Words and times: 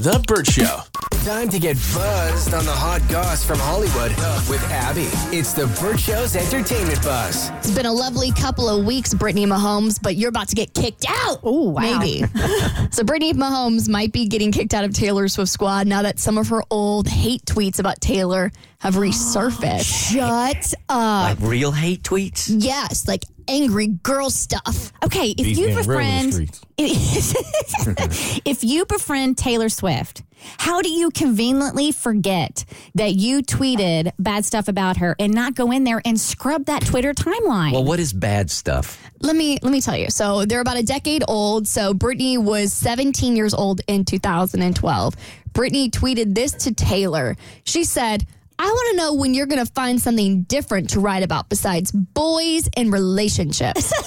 The 0.00 0.24
Burt 0.28 0.46
Show. 0.46 0.80
Time 1.24 1.48
to 1.48 1.58
get 1.58 1.74
buzzed 1.92 2.54
on 2.54 2.64
the 2.64 2.70
hot 2.70 3.02
goss 3.10 3.44
from 3.44 3.58
Hollywood 3.58 4.12
with 4.48 4.62
Abby. 4.70 5.08
It's 5.36 5.52
the 5.52 5.66
Burt 5.80 5.98
Show's 5.98 6.36
entertainment 6.36 7.02
buzz. 7.02 7.50
It's 7.58 7.72
been 7.72 7.84
a 7.84 7.92
lovely 7.92 8.30
couple 8.30 8.68
of 8.68 8.86
weeks, 8.86 9.12
Brittany 9.12 9.44
Mahomes, 9.44 10.00
but 10.00 10.14
you're 10.14 10.28
about 10.28 10.48
to 10.50 10.54
get 10.54 10.72
kicked 10.72 11.04
out. 11.08 11.40
Oh, 11.42 11.70
wow. 11.70 11.98
Maybe. 11.98 12.24
so 12.92 13.02
Brittany 13.02 13.34
Mahomes 13.34 13.88
might 13.88 14.12
be 14.12 14.28
getting 14.28 14.52
kicked 14.52 14.72
out 14.72 14.84
of 14.84 14.94
Taylor 14.94 15.26
Swift 15.26 15.50
squad 15.50 15.88
now 15.88 16.02
that 16.02 16.20
some 16.20 16.38
of 16.38 16.48
her 16.48 16.62
old 16.70 17.08
hate 17.08 17.44
tweets 17.44 17.80
about 17.80 18.00
Taylor 18.00 18.52
have 18.78 18.94
resurfaced. 18.94 20.12
Shut 20.12 20.74
up. 20.88 21.40
Like 21.40 21.50
real 21.50 21.72
hate 21.72 22.04
tweets? 22.04 22.46
yes, 22.56 23.08
like 23.08 23.24
angry 23.48 23.88
girl 23.88 24.30
stuff. 24.30 24.92
Okay, 25.04 25.30
if 25.30 25.36
These 25.38 25.58
you 25.58 25.66
being 25.66 25.76
real 25.76 25.98
in 25.98 26.30
the 26.30 26.30
befriend 26.30 26.32
streets. 26.32 26.60
if 28.44 28.62
you 28.62 28.84
befriend 28.86 29.36
Taylor 29.36 29.68
Swift, 29.68 30.22
how 30.58 30.82
do 30.82 30.90
you 30.90 31.10
conveniently 31.10 31.90
forget 31.92 32.64
that 32.94 33.14
you 33.14 33.42
tweeted 33.42 34.12
bad 34.18 34.44
stuff 34.44 34.68
about 34.68 34.98
her 34.98 35.16
and 35.18 35.34
not 35.34 35.54
go 35.54 35.72
in 35.72 35.84
there 35.84 36.00
and 36.04 36.20
scrub 36.20 36.66
that 36.66 36.84
Twitter 36.86 37.12
timeline? 37.12 37.72
Well, 37.72 37.84
what 37.84 37.98
is 37.98 38.12
bad 38.12 38.50
stuff? 38.50 39.02
Let 39.20 39.34
me 39.34 39.58
let 39.62 39.72
me 39.72 39.80
tell 39.80 39.96
you. 39.96 40.10
So 40.10 40.44
they're 40.44 40.60
about 40.60 40.76
a 40.76 40.82
decade 40.82 41.24
old. 41.26 41.66
So 41.66 41.94
Brittany 41.94 42.38
was 42.38 42.72
17 42.72 43.34
years 43.34 43.54
old 43.54 43.80
in 43.88 44.04
2012. 44.04 45.16
Brittany 45.52 45.90
tweeted 45.90 46.34
this 46.34 46.52
to 46.52 46.74
Taylor. 46.74 47.36
She 47.64 47.82
said, 47.82 48.26
I 48.58 48.66
want 48.66 48.90
to 48.90 48.96
know 48.96 49.14
when 49.14 49.34
you're 49.34 49.46
going 49.46 49.64
to 49.64 49.72
find 49.72 50.00
something 50.00 50.42
different 50.42 50.90
to 50.90 51.00
write 51.00 51.22
about 51.22 51.48
besides 51.48 51.92
boys 51.92 52.68
and 52.76 52.92
relationships. 52.92 53.92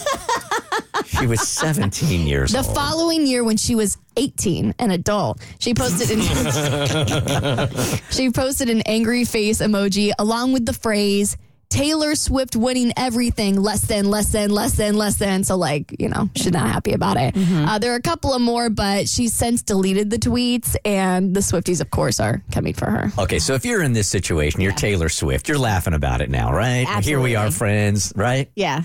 She 1.06 1.28
was 1.28 1.42
17 1.48 2.26
years 2.26 2.52
The 2.52 2.60
old. 2.60 2.68
The 2.68 2.74
following 2.74 3.28
year, 3.28 3.44
when 3.44 3.58
she 3.58 3.76
was 3.76 3.98
18, 4.18 4.76
an 4.80 4.92
adult, 4.92 5.40
she 5.60 5.74
posted 5.74 6.10
an 6.12 6.22
she 8.12 8.32
posted 8.32 8.70
an 8.70 8.82
angry 8.86 9.26
face 9.26 9.62
emoji 9.62 10.12
along 10.18 10.54
with 10.54 10.66
the 10.66 10.74
phrase 10.74 11.38
Taylor 11.72 12.16
Swift 12.16 12.56
winning 12.56 12.92
everything 12.98 13.56
less 13.56 13.82
than 13.82 14.06
less 14.06 14.32
than 14.32 14.52
less 14.52 14.74
than 14.74 14.96
less 14.96 15.16
than. 15.16 15.44
So 15.44 15.56
like 15.56 15.96
you 16.00 16.10
know 16.10 16.30
she's 16.36 16.52
not 16.52 16.70
happy 16.70 16.92
about 16.94 17.18
it. 17.18 17.34
Uh, 17.36 17.80
there 17.80 17.94
are 17.94 17.96
a 17.96 18.02
couple 18.02 18.34
of 18.34 18.42
more, 18.42 18.70
but 18.70 19.08
she's 19.08 19.34
since 19.34 19.64
deleted 19.64 20.10
the 20.10 20.18
tweets, 20.18 20.76
and 20.86 21.34
the 21.34 21.40
Swifties, 21.40 21.82
of 21.82 21.90
course, 21.90 22.20
are 22.20 22.44
coming 22.52 22.74
for 22.74 22.90
her. 22.90 23.12
Okay, 23.18 23.40
so 23.40 23.54
if 23.54 23.66
you're 23.66 23.82
in 23.82 23.94
this 23.94 24.08
situation, 24.08 24.62
you're 24.62 24.74
Taylor 24.74 25.10
Swift. 25.10 25.48
You're 25.48 25.58
laughing 25.58 25.94
about 25.94 26.22
it 26.22 26.30
now, 26.30 26.54
right? 26.54 26.86
Here 27.04 27.20
we 27.20 27.36
are, 27.36 27.50
friends, 27.52 28.14
right? 28.16 28.52
yeah. 28.56 28.84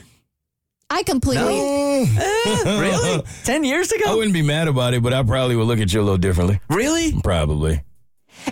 I 0.88 1.02
completely. 1.02 1.44
really? 2.64 3.22
10 3.44 3.64
years 3.64 3.90
ago? 3.90 4.04
I 4.06 4.14
wouldn't 4.14 4.32
be 4.34 4.42
mad 4.42 4.68
about 4.68 4.94
it, 4.94 5.02
but 5.02 5.12
I 5.12 5.24
probably 5.24 5.56
would 5.56 5.66
look 5.66 5.80
at 5.80 5.92
you 5.92 6.00
a 6.00 6.04
little 6.04 6.16
differently. 6.16 6.60
Really? 6.70 7.12
Probably. 7.24 7.82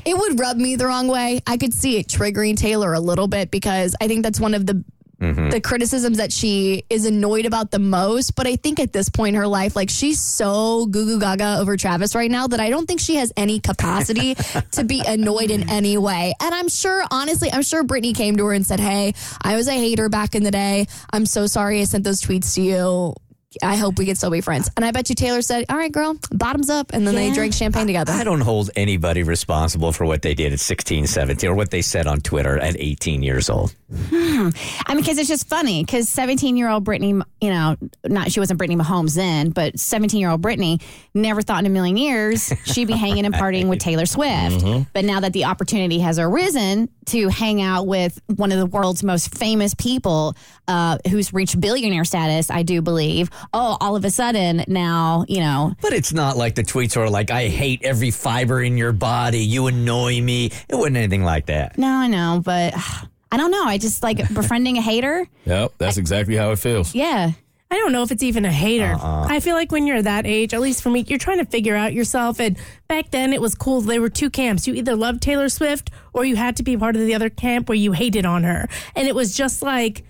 It 0.04 0.16
would 0.16 0.38
rub 0.38 0.56
me 0.56 0.76
the 0.76 0.86
wrong 0.86 1.08
way. 1.08 1.40
I 1.46 1.56
could 1.56 1.74
see 1.74 1.98
it 1.98 2.08
triggering 2.08 2.56
Taylor 2.56 2.92
a 2.94 3.00
little 3.00 3.28
bit 3.28 3.50
because 3.50 3.94
I 4.00 4.08
think 4.08 4.22
that's 4.22 4.40
one 4.40 4.54
of 4.54 4.66
the 4.66 4.84
mm-hmm. 5.20 5.50
the 5.50 5.60
criticisms 5.60 6.18
that 6.18 6.32
she 6.32 6.84
is 6.90 7.06
annoyed 7.06 7.46
about 7.46 7.70
the 7.70 7.78
most. 7.78 8.34
But 8.34 8.46
I 8.46 8.56
think 8.56 8.80
at 8.80 8.92
this 8.92 9.08
point 9.08 9.36
in 9.36 9.40
her 9.40 9.46
life, 9.46 9.76
like 9.76 9.90
she's 9.90 10.20
so 10.20 10.86
goo 10.86 11.04
goo 11.04 11.20
gaga 11.20 11.58
over 11.60 11.76
Travis 11.76 12.14
right 12.14 12.30
now 12.30 12.46
that 12.46 12.60
I 12.60 12.70
don't 12.70 12.86
think 12.86 13.00
she 13.00 13.16
has 13.16 13.32
any 13.36 13.60
capacity 13.60 14.34
to 14.72 14.84
be 14.84 15.02
annoyed 15.06 15.50
in 15.50 15.70
any 15.70 15.98
way. 15.98 16.34
And 16.40 16.54
I'm 16.54 16.68
sure, 16.68 17.04
honestly, 17.10 17.50
I'm 17.52 17.62
sure 17.62 17.82
Brittany 17.82 18.12
came 18.12 18.36
to 18.36 18.46
her 18.46 18.52
and 18.52 18.66
said, 18.66 18.80
Hey, 18.80 19.14
I 19.42 19.56
was 19.56 19.68
a 19.68 19.72
hater 19.72 20.08
back 20.08 20.34
in 20.34 20.42
the 20.42 20.50
day. 20.50 20.86
I'm 21.12 21.26
so 21.26 21.46
sorry 21.46 21.80
I 21.80 21.84
sent 21.84 22.04
those 22.04 22.20
tweets 22.20 22.54
to 22.54 22.62
you. 22.62 23.14
I 23.62 23.76
hope 23.76 23.98
we 23.98 24.06
can 24.06 24.14
still 24.16 24.30
be 24.30 24.40
friends. 24.40 24.70
And 24.76 24.84
I 24.84 24.90
bet 24.90 25.08
you 25.08 25.14
Taylor 25.14 25.42
said, 25.42 25.64
All 25.68 25.76
right, 25.76 25.92
girl, 25.92 26.16
bottoms 26.30 26.70
up. 26.70 26.92
And 26.92 27.06
then 27.06 27.14
they 27.14 27.32
drank 27.32 27.52
champagne 27.54 27.86
together. 27.86 28.12
I 28.12 28.24
don't 28.24 28.40
hold 28.40 28.70
anybody 28.76 29.22
responsible 29.22 29.92
for 29.92 30.04
what 30.04 30.22
they 30.22 30.34
did 30.34 30.52
at 30.52 30.60
16, 30.60 31.06
17, 31.06 31.50
or 31.50 31.54
what 31.54 31.70
they 31.70 31.82
said 31.82 32.06
on 32.06 32.20
Twitter 32.20 32.58
at 32.58 32.76
18 32.78 33.22
years 33.22 33.48
old. 33.50 33.74
I 34.12 34.52
mean, 34.88 34.96
because 34.96 35.18
it's 35.18 35.28
just 35.28 35.48
funny. 35.48 35.84
Because 35.84 36.08
seventeen-year-old 36.08 36.84
Brittany, 36.84 37.20
you 37.40 37.50
know, 37.50 37.76
not 38.04 38.32
she 38.32 38.40
wasn't 38.40 38.58
Brittany 38.58 38.82
Mahomes 38.82 39.14
then, 39.14 39.50
but 39.50 39.78
seventeen-year-old 39.78 40.40
Brittany 40.40 40.80
never 41.14 41.42
thought 41.42 41.60
in 41.60 41.66
a 41.66 41.70
million 41.70 41.96
years 41.96 42.52
she'd 42.64 42.86
be 42.86 42.94
hanging 42.96 43.24
and 43.24 43.34
partying 43.34 43.68
with 43.68 43.78
Taylor 43.80 44.06
Swift. 44.06 44.64
But 44.92 45.04
now 45.04 45.20
that 45.20 45.32
the 45.32 45.44
opportunity 45.44 46.00
has 46.00 46.18
arisen 46.18 46.88
to 47.06 47.28
hang 47.28 47.60
out 47.60 47.86
with 47.86 48.20
one 48.34 48.50
of 48.50 48.58
the 48.58 48.66
world's 48.66 49.02
most 49.04 49.34
famous 49.36 49.74
people, 49.74 50.34
uh, 50.66 50.98
who's 51.10 51.32
reached 51.32 51.60
billionaire 51.60 52.04
status, 52.04 52.50
I 52.50 52.62
do 52.62 52.80
believe. 52.82 53.30
Oh, 53.52 53.76
all 53.80 53.96
of 53.96 54.04
a 54.04 54.10
sudden 54.10 54.64
now, 54.68 55.24
you 55.28 55.40
know, 55.40 55.74
But 55.80 55.92
it's 55.92 56.12
not 56.12 56.36
like 56.36 56.54
the 56.54 56.62
tweets 56.62 56.96
are 56.96 57.08
like, 57.10 57.30
I 57.30 57.48
hate 57.48 57.82
every 57.84 58.10
fiber 58.10 58.62
in 58.62 58.76
your 58.76 58.92
body. 58.92 59.38
You 59.40 59.66
annoy 59.66 60.20
me. 60.20 60.46
It 60.68 60.74
wasn't 60.76 60.96
anything 60.96 61.24
like 61.24 61.46
that. 61.46 61.76
no, 61.78 61.88
I 61.88 62.06
know, 62.08 62.40
but 62.44 62.74
I 63.32 63.36
don't 63.36 63.50
know. 63.50 63.64
I 63.64 63.78
just 63.78 64.02
like 64.02 64.18
befriending 64.32 64.78
a 64.78 64.80
hater. 64.80 65.26
Yep, 65.44 65.72
that's 65.78 65.96
exactly 65.96 66.36
how 66.36 66.50
it 66.52 66.58
feels. 66.58 66.94
Yeah. 66.94 67.32
I 67.70 67.76
don't 67.78 67.90
know 67.90 68.04
if 68.04 68.12
it's 68.12 68.22
even 68.22 68.44
a 68.44 68.52
hater. 68.52 68.92
Uh-uh. 68.94 69.26
I 69.28 69.40
feel 69.40 69.56
like 69.56 69.72
when 69.72 69.84
you're 69.88 70.00
that 70.00 70.26
age, 70.26 70.54
at 70.54 70.60
least 70.60 70.80
for 70.80 70.90
me, 70.90 71.04
you're 71.08 71.18
trying 71.18 71.38
to 71.38 71.44
figure 71.44 71.74
out 71.74 71.92
yourself. 71.92 72.38
And 72.38 72.56
back 72.86 73.10
then, 73.10 73.32
it 73.32 73.40
was 73.40 73.56
cool. 73.56 73.80
There 73.80 74.00
were 74.00 74.10
two 74.10 74.30
camps. 74.30 74.68
You 74.68 74.74
either 74.74 74.94
loved 74.94 75.22
Taylor 75.22 75.48
Swift 75.48 75.90
or 76.12 76.24
you 76.24 76.36
had 76.36 76.54
to 76.58 76.62
be 76.62 76.76
part 76.76 76.94
of 76.94 77.02
the 77.02 77.14
other 77.16 77.30
camp 77.30 77.68
where 77.68 77.74
you 77.74 77.90
hated 77.90 78.24
on 78.26 78.44
her. 78.44 78.68
And 78.94 79.08
it 79.08 79.14
was 79.16 79.34
just 79.36 79.60
like, 79.60 80.04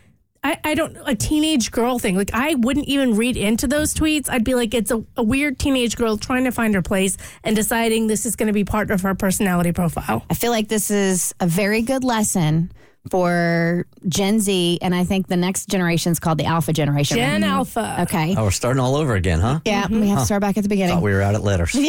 I, 0.44 0.58
I 0.62 0.74
don't, 0.74 0.96
a 1.06 1.14
teenage 1.14 1.70
girl 1.70 1.98
thing. 1.98 2.16
Like, 2.16 2.30
I 2.34 2.54
wouldn't 2.54 2.86
even 2.86 3.16
read 3.16 3.36
into 3.38 3.66
those 3.66 3.94
tweets. 3.94 4.28
I'd 4.28 4.44
be 4.44 4.54
like, 4.54 4.74
it's 4.74 4.90
a, 4.90 5.02
a 5.16 5.22
weird 5.22 5.58
teenage 5.58 5.96
girl 5.96 6.18
trying 6.18 6.44
to 6.44 6.52
find 6.52 6.74
her 6.74 6.82
place 6.82 7.16
and 7.42 7.56
deciding 7.56 8.06
this 8.08 8.26
is 8.26 8.36
going 8.36 8.48
to 8.48 8.52
be 8.52 8.64
part 8.64 8.90
of 8.90 9.00
her 9.00 9.14
personality 9.14 9.72
profile. 9.72 10.24
I 10.28 10.34
feel 10.34 10.50
like 10.50 10.68
this 10.68 10.90
is 10.90 11.34
a 11.40 11.46
very 11.46 11.80
good 11.80 12.04
lesson 12.04 12.70
for 13.10 13.86
Gen 14.08 14.40
Z, 14.40 14.78
and 14.80 14.94
I 14.94 15.04
think 15.04 15.28
the 15.28 15.36
next 15.36 15.68
generation 15.68 16.12
is 16.12 16.20
called 16.20 16.38
the 16.38 16.46
Alpha 16.46 16.72
generation. 16.72 17.16
Gen 17.16 17.44
Alpha. 17.44 17.98
Okay. 18.02 18.34
Oh, 18.36 18.44
we're 18.44 18.50
starting 18.50 18.80
all 18.80 18.96
over 18.96 19.14
again, 19.14 19.40
huh? 19.40 19.60
Yeah, 19.64 19.88
we 19.88 20.08
have 20.08 20.20
to 20.20 20.24
start 20.26 20.40
back 20.40 20.56
at 20.56 20.62
the 20.62 20.68
beginning. 20.68 20.94
Thought 20.96 21.02
we 21.02 21.12
were 21.12 21.22
out 21.22 21.34
at 21.34 21.42
letters. 21.42 21.74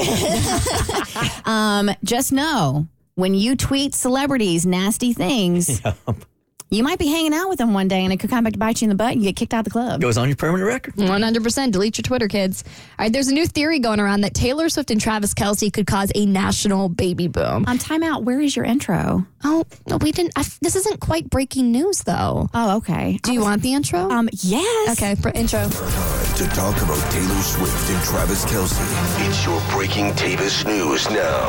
Um, 1.45 1.91
just 2.03 2.31
know 2.33 2.87
when 3.13 3.35
you 3.35 3.55
tweet 3.55 3.93
celebrities 3.93 4.65
nasty 4.65 5.13
things, 5.13 5.79
you 6.69 6.83
might 6.83 6.99
be 6.99 7.07
hanging 7.07 7.33
out 7.33 7.47
with 7.47 7.59
them 7.59 7.73
one 7.73 7.87
day, 7.87 8.03
and 8.03 8.11
it 8.11 8.19
could 8.19 8.29
come 8.29 8.43
back 8.43 8.53
to 8.53 8.59
bite 8.59 8.81
you 8.81 8.85
in 8.85 8.89
the 8.89 8.95
butt. 8.95 9.13
and 9.13 9.21
You 9.23 9.29
get 9.29 9.35
kicked 9.35 9.53
out 9.53 9.59
of 9.59 9.65
the 9.65 9.71
club. 9.71 10.01
Goes 10.01 10.17
on 10.17 10.27
your 10.27 10.35
permanent 10.35 10.67
record. 10.67 10.95
100% 10.95 11.71
delete 11.71 11.97
your 11.97 12.03
Twitter, 12.03 12.27
kids. 12.27 12.63
All 12.97 13.05
right, 13.05 13.13
there's 13.13 13.27
a 13.27 13.33
new 13.33 13.45
theory 13.45 13.79
going 13.79 13.99
around 13.99 14.21
that 14.21 14.33
Taylor 14.33 14.67
Swift 14.69 14.91
and 14.91 14.99
Travis 14.99 15.33
Kelce 15.33 15.71
could 15.71 15.85
cause 15.87 16.11
a 16.15 16.25
national 16.25 16.89
baby 16.89 17.27
boom. 17.27 17.65
On 17.67 17.77
timeout, 17.77 18.23
where 18.23 18.41
is 18.41 18.55
your 18.55 18.65
intro? 18.65 19.25
Oh, 19.43 19.63
no, 19.87 19.97
we 19.97 20.11
didn't. 20.11 20.33
I, 20.35 20.43
this 20.61 20.75
isn't 20.75 20.99
quite 20.99 21.29
breaking 21.29 21.71
news, 21.71 22.01
though. 22.01 22.49
Oh, 22.53 22.77
okay. 22.77 23.19
Do 23.21 23.31
you 23.31 23.41
want 23.41 23.61
the 23.61 23.73
intro? 23.73 24.09
Um, 24.09 24.27
yes. 24.33 24.97
okay, 24.97 25.13
for 25.15 25.29
intro. 25.31 25.59
Time 25.69 26.35
to 26.37 26.45
talk 26.55 26.75
about 26.81 27.11
Taylor 27.11 27.41
Swift 27.41 27.89
and 27.91 28.03
Travis 28.03 28.43
Kelce. 28.45 29.27
It's 29.27 29.45
your 29.45 29.61
breaking 29.69 30.11
Tavis 30.13 30.65
news 30.65 31.07
now 31.11 31.45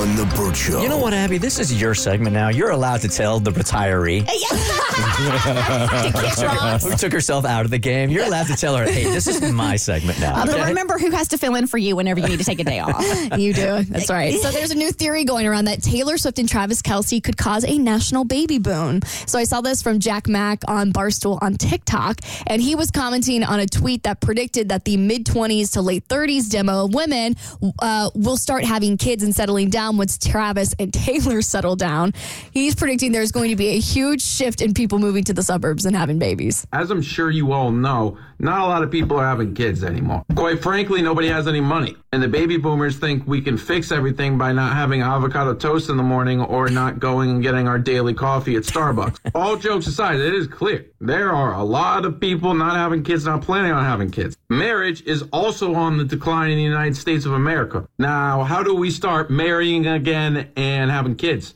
on 0.00 0.16
The 0.16 0.24
Burt 0.36 0.56
Show. 0.56 0.82
You 0.82 0.88
know 0.88 0.98
what, 0.98 1.12
Abby? 1.14 1.38
This 1.38 1.58
is 1.60 1.80
your 1.80 1.94
segment 1.94 2.34
now. 2.34 2.48
You're 2.48 2.70
allowed 2.70 3.00
to 3.02 3.08
tell 3.08 3.38
the 3.38 3.52
retiree 3.52 4.26
who 6.82 6.96
took 6.96 7.12
herself 7.12 7.44
out 7.44 7.64
of 7.64 7.70
the 7.70 7.78
game. 7.78 8.10
You're 8.10 8.24
allowed 8.24 8.46
to 8.46 8.56
tell 8.56 8.76
her, 8.76 8.84
hey, 8.84 9.04
this 9.04 9.26
is 9.26 9.40
my 9.52 9.76
segment 9.76 10.20
now. 10.20 10.44
But 10.46 10.66
remember 10.66 10.98
who 10.98 11.10
has 11.10 11.28
to 11.28 11.38
fill 11.38 11.54
in 11.54 11.66
for 11.66 11.78
you 11.78 11.96
whenever 11.96 12.20
you 12.20 12.28
need 12.28 12.38
to 12.38 12.44
take 12.44 12.60
a 12.60 12.64
day 12.64 12.80
off. 12.80 13.04
You 13.38 13.52
do. 13.52 13.82
That's 13.84 14.10
right. 14.10 14.34
So 14.34 14.50
there's 14.50 14.70
a 14.70 14.74
new 14.74 14.90
theory 14.90 15.24
going 15.24 15.46
around 15.46 15.66
that 15.66 15.82
Taylor 15.82 16.18
Swift 16.18 16.38
and 16.38 16.48
Travis 16.48 16.82
Kelce 16.82 17.22
could 17.22 17.36
cause 17.36 17.64
a 17.64 17.78
national 17.78 18.24
baby 18.24 18.58
boom. 18.58 19.00
So 19.26 19.38
I 19.38 19.44
saw 19.44 19.60
this 19.60 19.82
from 19.82 20.00
Jack 20.00 20.28
Mack 20.28 20.62
on 20.66 20.92
Barstool 20.92 21.38
on 21.40 21.54
TikTok, 21.54 22.20
and 22.46 22.60
he 22.60 22.74
was 22.74 22.90
commenting 22.90 23.44
on 23.44 23.60
a 23.60 23.66
tweet 23.66 24.02
that 24.04 24.20
predicted 24.20 24.70
that 24.70 24.84
the 24.84 24.96
mid 24.96 25.24
20s 25.24 25.72
to 25.74 25.82
late 25.82 26.06
30s 26.08 26.50
demo 26.50 26.86
of 26.86 26.94
women 26.94 27.36
uh, 27.80 28.10
will 28.14 28.36
start 28.36 28.64
having 28.64 28.96
kids 28.96 29.22
and 29.22 29.34
settling 29.34 29.70
down 29.70 29.96
once 29.96 30.18
Travis 30.18 30.74
and 30.78 30.92
Taylor 30.92 31.42
settle 31.42 31.76
down. 31.76 32.12
He's 32.52 32.74
predicting 32.74 33.12
there's 33.12 33.32
going 33.32 33.50
to 33.50 33.56
be 33.56 33.68
a 33.68 33.78
huge 33.78 34.22
shift 34.38 34.62
in 34.62 34.72
people 34.72 35.00
moving 35.00 35.24
to 35.24 35.34
the 35.34 35.42
suburbs 35.42 35.84
and 35.84 35.96
having 35.96 36.18
babies. 36.18 36.64
As 36.72 36.92
I'm 36.92 37.02
sure 37.02 37.28
you 37.28 37.52
all 37.52 37.72
know, 37.72 38.16
not 38.38 38.60
a 38.60 38.66
lot 38.66 38.84
of 38.84 38.90
people 38.90 39.16
are 39.18 39.26
having 39.26 39.52
kids 39.52 39.82
anymore. 39.82 40.24
Quite 40.36 40.62
frankly, 40.62 41.02
nobody 41.02 41.26
has 41.26 41.48
any 41.48 41.60
money. 41.60 41.96
And 42.12 42.22
the 42.22 42.28
baby 42.28 42.56
boomers 42.56 42.96
think 42.96 43.26
we 43.26 43.40
can 43.40 43.58
fix 43.58 43.90
everything 43.90 44.38
by 44.38 44.52
not 44.52 44.74
having 44.74 45.02
avocado 45.02 45.54
toast 45.54 45.90
in 45.90 45.96
the 45.96 46.04
morning 46.04 46.40
or 46.40 46.68
not 46.68 47.00
going 47.00 47.30
and 47.30 47.42
getting 47.42 47.66
our 47.66 47.80
daily 47.80 48.14
coffee 48.14 48.54
at 48.54 48.62
Starbucks. 48.62 49.18
all 49.34 49.56
jokes 49.56 49.88
aside, 49.88 50.20
it 50.20 50.32
is 50.32 50.46
clear 50.46 50.86
there 51.00 51.32
are 51.32 51.54
a 51.54 51.64
lot 51.64 52.04
of 52.04 52.20
people 52.20 52.54
not 52.54 52.76
having 52.76 53.02
kids, 53.02 53.24
not 53.24 53.42
planning 53.42 53.72
on 53.72 53.84
having 53.84 54.10
kids. 54.10 54.36
Marriage 54.48 55.02
is 55.02 55.22
also 55.32 55.74
on 55.74 55.96
the 55.96 56.04
decline 56.04 56.52
in 56.52 56.58
the 56.58 56.62
United 56.62 56.96
States 56.96 57.26
of 57.26 57.32
America. 57.32 57.88
Now, 57.98 58.44
how 58.44 58.62
do 58.62 58.74
we 58.74 58.90
start 58.90 59.30
marrying 59.30 59.86
again 59.88 60.50
and 60.56 60.92
having 60.92 61.16
kids? 61.16 61.54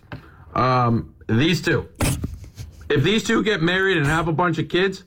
Um, 0.55 1.15
these 1.29 1.63
two. 1.63 1.89
If 2.93 3.03
these 3.03 3.25
two 3.25 3.43
get 3.43 3.63
married 3.63 3.97
and 3.97 4.05
have 4.05 4.29
a 4.29 4.35
bunch 4.35 4.59
of 4.59 4.69
kids, 4.69 5.05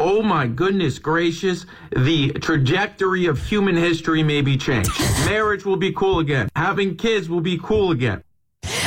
oh 0.00 0.20
my 0.20 0.48
goodness 0.48 0.98
gracious, 0.98 1.64
the 1.92 2.32
trajectory 2.32 3.26
of 3.26 3.40
human 3.46 3.76
history 3.76 4.24
may 4.24 4.42
be 4.42 4.56
changed. 4.56 4.90
Marriage 5.26 5.64
will 5.64 5.76
be 5.76 5.92
cool 5.92 6.18
again. 6.18 6.48
Having 6.56 6.96
kids 6.96 7.28
will 7.28 7.40
be 7.40 7.56
cool 7.62 7.92
again. 7.92 8.24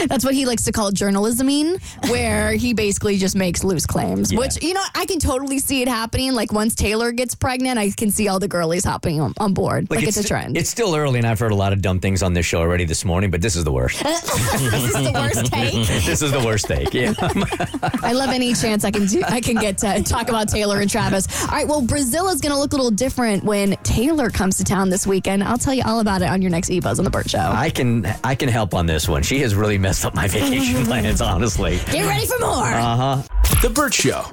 That's 0.07 0.25
what 0.25 0.33
he 0.33 0.45
likes 0.45 0.63
to 0.65 0.71
call 0.71 0.91
journalisming, 0.91 1.81
where 2.09 2.53
he 2.53 2.73
basically 2.73 3.17
just 3.17 3.35
makes 3.35 3.63
loose 3.63 3.85
claims. 3.85 4.33
Which 4.33 4.61
you 4.63 4.73
know, 4.73 4.83
I 4.95 5.05
can 5.05 5.19
totally 5.19 5.59
see 5.59 5.81
it 5.81 5.88
happening. 5.88 6.33
Like 6.33 6.51
once 6.51 6.75
Taylor 6.75 7.11
gets 7.11 7.35
pregnant, 7.35 7.77
I 7.79 7.91
can 7.91 8.11
see 8.11 8.27
all 8.27 8.39
the 8.39 8.47
girlies 8.47 8.83
hopping 8.85 9.21
on, 9.21 9.33
on 9.38 9.53
board. 9.53 9.89
Like, 9.89 10.03
it's, 10.03 10.17
a 10.17 10.23
trend. 10.23 10.57
It's 10.57 10.69
still 10.69 10.95
early, 10.95 11.19
and 11.19 11.27
I've 11.27 11.39
heard 11.39 11.51
a 11.51 11.55
lot 11.55 11.73
of 11.73 11.81
dumb 11.81 12.00
things 12.00 12.23
on 12.23 12.33
this 12.33 12.45
show 12.45 12.59
already 12.59 12.85
this 12.85 13.05
morning, 13.05 13.31
but 13.31 13.41
this 13.41 13.55
is 13.55 13.63
the 13.63 13.71
worst. 13.71 14.03
this 14.03 14.23
is 14.23 14.94
the 14.94 15.11
worst 15.13 15.45
take. 15.51 15.88
this 15.88 16.21
is 16.21 16.31
the 16.31 16.44
worst 16.44 16.65
take. 16.65 16.94
Yeah. 16.94 17.13
I 18.03 18.13
love 18.13 18.29
any 18.29 18.53
chance 18.53 18.83
I 18.83 18.91
can 18.91 19.05
do. 19.05 19.23
I 19.27 19.41
can 19.41 19.55
get 19.55 19.77
to 19.79 20.03
talk 20.03 20.29
about 20.29 20.50
Taylor 20.50 20.79
and 20.79 20.89
Travis. 20.89 21.27
All 21.44 21.50
right. 21.50 21.67
Well, 21.67 21.81
Brazil 21.81 22.29
is 22.29 22.41
going 22.41 22.53
to 22.53 22.59
look 22.59 22.73
a 22.73 22.75
little 22.75 22.91
different 22.91 23.44
when 23.44 23.71
Taylor 23.83 24.29
comes 24.29 24.57
to 24.57 24.63
town 24.63 24.89
this 24.89 25.07
weekend. 25.07 25.44
I'll 25.44 25.57
tell 25.57 25.73
you 25.73 25.83
all 25.85 26.00
about 26.00 26.21
it 26.21 26.29
on 26.29 26.41
your 26.41 26.51
next 26.51 26.69
E 26.69 26.79
Buzz 26.79 27.00
on 27.00 27.05
the 27.05 27.11
Burt 27.11 27.29
Show. 27.29 27.39
I 27.39 27.69
can 27.69 28.05
I 28.23 28.35
can 28.35 28.50
help 28.50 28.73
on 28.73 28.85
this 28.85 29.07
one. 29.07 29.23
She 29.23 29.39
has 29.39 29.55
really 29.55 29.77
messed 29.94 30.06
up 30.06 30.16
my 30.16 30.28
vacation 30.28 30.84
plans, 30.88 31.22
honestly. 31.22 31.78
Get 31.92 32.07
ready 32.07 32.25
for 32.25 32.40
more. 32.40 32.66
Uh 32.66 32.95
huh. 32.95 33.22
The 33.62 33.69
Burt 33.69 33.94
Show. 33.94 34.25